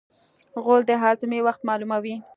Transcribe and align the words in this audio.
غول 0.63 0.81
د 0.87 0.91
هاضمې 1.03 1.39
وخت 1.45 1.61
معلوموي. 1.69 2.15